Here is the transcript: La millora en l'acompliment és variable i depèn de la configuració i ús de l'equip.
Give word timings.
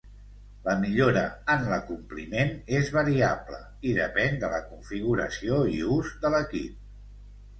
La 0.67 0.73
millora 0.83 1.21
en 1.55 1.65
l'acompliment 1.73 2.55
és 2.79 2.89
variable 2.95 3.59
i 3.89 3.93
depèn 3.99 4.41
de 4.45 4.49
la 4.55 4.61
configuració 4.71 5.61
i 5.75 5.79
ús 5.97 6.09
de 6.25 6.33
l'equip. 6.37 6.81